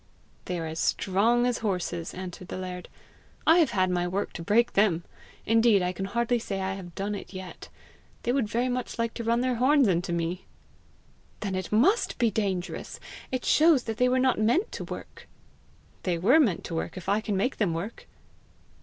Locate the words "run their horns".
9.23-9.87